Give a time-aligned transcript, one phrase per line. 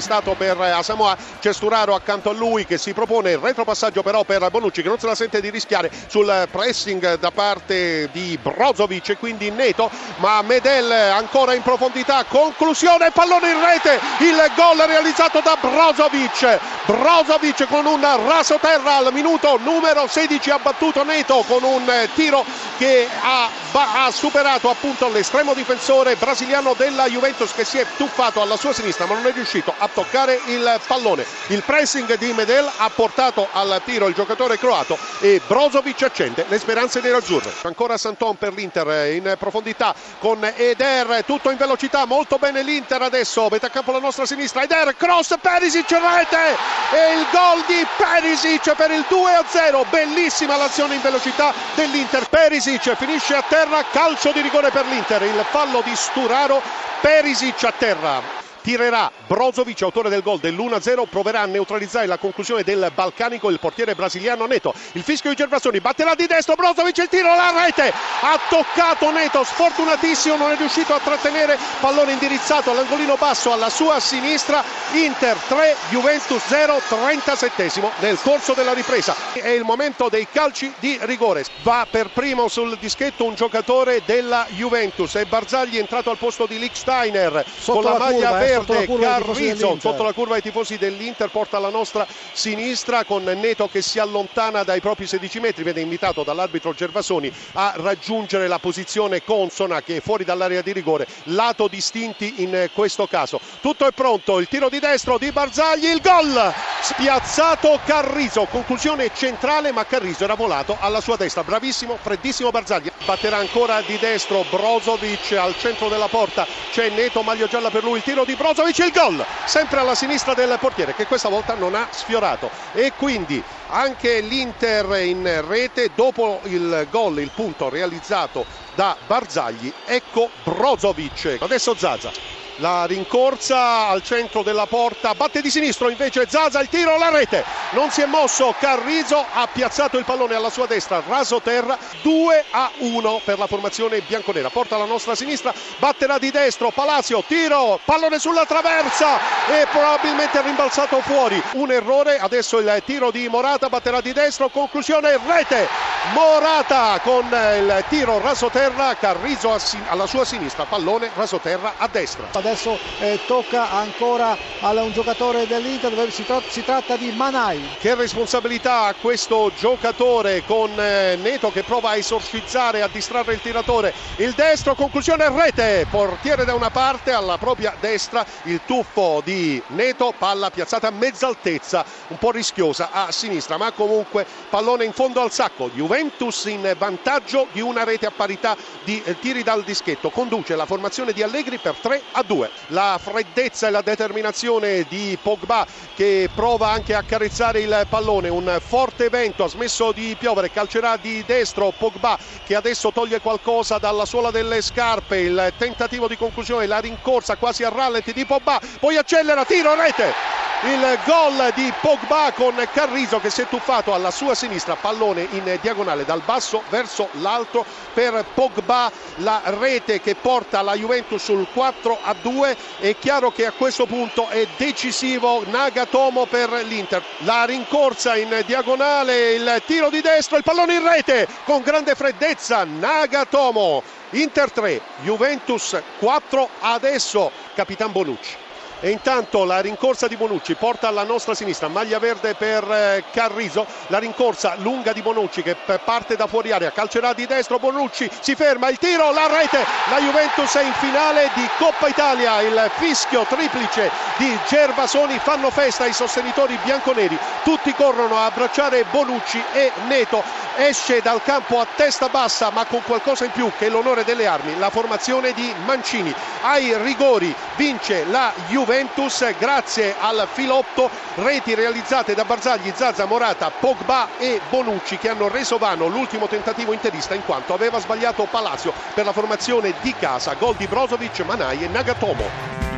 [0.00, 3.32] mistato per Asamoah, c'è Sturaro accanto a lui che si propone.
[3.32, 7.30] Il retropassaggio però per Bonucci che non se la sente di rischiare sul pressing da
[7.30, 14.00] parte di Brozovic e quindi Neto, ma Medel ancora in profondità, conclusione, pallone in rete,
[14.20, 20.58] il gol realizzato da Brozovic, Brozovic con un raso terra al minuto numero 16 ha
[20.58, 22.42] battuto Neto con un tiro
[22.80, 28.56] che ha, ha superato appunto l'estremo difensore brasiliano della Juventus che si è tuffato alla
[28.56, 31.26] sua sinistra ma non è riuscito a toccare il pallone.
[31.48, 36.58] Il pressing di Medel ha portato al tiro il giocatore croato e Brozovic accende le
[36.58, 37.52] speranze nerazzurre.
[37.64, 43.48] Ancora Santon per l'Inter in profondità con Eder, tutto in velocità, molto bene l'Inter adesso,
[43.50, 46.56] metà campo alla nostra sinistra, Eder, cross, Perisic, rete
[46.92, 53.34] e il gol di Perisic per il 2-0, bellissima l'azione in velocità dell'Inter, Perisic finisce
[53.34, 56.62] a terra, calcio di rigore per l'Inter, il fallo di Sturaro,
[57.00, 62.90] Perisic a terra tirerà Brozovic, autore del gol dell'1-0, proverà a neutralizzare la conclusione del
[62.94, 64.74] balcanico il portiere brasiliano Neto.
[64.92, 69.44] Il fischio di Gervasoni batterà di destro, Brozovic il tiro, la rete, ha toccato Neto,
[69.44, 75.76] sfortunatissimo, non è riuscito a trattenere, pallone indirizzato all'angolino basso alla sua sinistra, Inter 3,
[75.90, 79.14] Juventus 0, 37 nel corso della ripresa.
[79.32, 84.46] È il momento dei calci di rigore, va per primo sul dischetto un giocatore della
[84.50, 88.86] Juventus, è Barzagli entrato al posto di Licksteiner con la, la maglia curva, verde verde
[88.86, 93.98] Carrizzo sotto la curva ai tifosi dell'Inter porta alla nostra sinistra con Neto che si
[93.98, 99.96] allontana dai propri 16 metri viene invitato dall'arbitro Gervasoni a raggiungere la posizione consona che
[99.96, 103.40] è fuori dall'area di rigore lato distinti in questo caso.
[103.60, 106.52] Tutto è pronto il tiro di destro di Barzagli il gol!
[106.82, 113.38] Spiazzato Carrizo conclusione centrale ma Carrizo era volato alla sua destra bravissimo freddissimo Barzagli batterà
[113.38, 116.46] ancora di destro Brozovic al centro della porta.
[116.70, 120.34] C'è Neto maglia gialla per lui il tiro di Brozovic il gol sempre alla sinistra
[120.34, 122.50] del portiere che questa volta non ha sfiorato.
[122.72, 128.44] E quindi anche l'Inter in rete dopo il gol il punto realizzato
[128.74, 131.36] da Barzagli ecco Brozovic.
[131.40, 136.96] Adesso Zaza la rincorsa al centro della porta, batte di sinistro invece Zaza, il tiro,
[136.96, 141.40] la rete, non si è mosso Carrizo, ha piazzato il pallone alla sua destra, raso
[141.40, 146.70] terra, 2 a 1 per la formazione bianconera, porta alla nostra sinistra, batterà di destro,
[146.70, 153.28] Palacio, tiro, pallone sulla traversa e probabilmente rimbalzato fuori, un errore, adesso il tiro di
[153.28, 159.56] Morata, batterà di destro, conclusione, rete, Morata con il tiro raso terra, Carrizo
[159.86, 162.28] alla sua sinistra, pallone raso terra a destra.
[162.32, 167.76] Adesso eh, tocca ancora a un giocatore dell'Inter dove si, tra- si, tratta di Manai.
[167.78, 173.40] Che responsabilità ha questo giocatore con eh, Neto che prova a esorcizzare a distrarre il
[173.40, 173.94] tiratore.
[174.16, 178.26] Il destro conclusione rete portiere da una parte alla propria destra.
[178.44, 183.70] Il tuffo di Neto palla piazzata a mezza altezza un po' rischiosa a sinistra ma
[183.70, 185.70] comunque pallone in fondo al sacco.
[185.70, 190.66] Juventus in vantaggio di una rete a parità di eh, tiri dal dischetto conduce la
[190.66, 192.50] formazione di Allegri per 3 a 2 2.
[192.68, 198.28] La freddezza e la determinazione di Pogba che prova anche a carezzare il pallone.
[198.28, 203.78] Un forte vento ha smesso di piovere, calcerà di destro Pogba che adesso toglie qualcosa
[203.78, 205.18] dalla suola delle scarpe.
[205.18, 210.29] Il tentativo di conclusione, la rincorsa quasi a rallenti di Pogba, poi accelera, tiro, rete
[210.62, 215.58] il gol di Pogba con Carrizo che si è tuffato alla sua sinistra, pallone in
[215.62, 221.98] diagonale dal basso verso l'alto per Pogba, la rete che porta la Juventus sul 4
[222.02, 222.56] a 2.
[222.78, 227.02] È chiaro che a questo punto è decisivo Nagatomo per l'Inter.
[227.18, 232.64] La rincorsa in diagonale, il tiro di destro, il pallone in rete con grande freddezza
[232.64, 233.82] Nagatomo.
[234.10, 238.48] Inter 3, Juventus 4, adesso Capitan Bonucci.
[238.82, 243.66] E intanto la rincorsa di Bonucci porta alla nostra sinistra, maglia verde per eh, Carrizo,
[243.88, 245.54] la rincorsa lunga di Bonucci che
[245.84, 249.58] parte da fuori area, calcerà di destro Bonucci, si ferma il tiro, la rete,
[249.90, 255.84] la Juventus è in finale di Coppa Italia, il fischio triplice di Gervasoni, fanno festa
[255.84, 260.24] i sostenitori bianconeri, tutti corrono a abbracciare Bonucci e Neto
[260.60, 264.58] esce dal campo a testa bassa ma con qualcosa in più che l'onore delle armi,
[264.58, 266.14] la formazione di Mancini.
[266.42, 274.08] Ai rigori vince la Juventus grazie al filotto, reti realizzate da Barzagli, Zazza, Morata, Pogba
[274.18, 279.04] e Bonucci che hanno reso vano l'ultimo tentativo interista in quanto aveva sbagliato Palacio per
[279.04, 280.34] la formazione di casa.
[280.34, 282.69] Gol di Brozovic, Manai e Nagatomo.